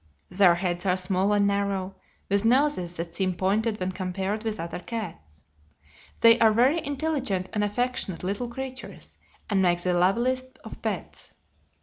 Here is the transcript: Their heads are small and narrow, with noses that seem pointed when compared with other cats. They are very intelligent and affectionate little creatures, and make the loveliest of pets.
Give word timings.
Their 0.31 0.55
heads 0.55 0.83
are 0.87 0.97
small 0.97 1.31
and 1.31 1.45
narrow, 1.45 1.93
with 2.27 2.43
noses 2.43 2.97
that 2.97 3.13
seem 3.13 3.35
pointed 3.35 3.79
when 3.79 3.91
compared 3.91 4.43
with 4.43 4.59
other 4.59 4.79
cats. 4.79 5.43
They 6.21 6.39
are 6.39 6.51
very 6.51 6.83
intelligent 6.83 7.49
and 7.53 7.63
affectionate 7.63 8.23
little 8.23 8.49
creatures, 8.49 9.19
and 9.47 9.61
make 9.61 9.81
the 9.83 9.93
loveliest 9.93 10.57
of 10.63 10.81
pets. 10.81 11.35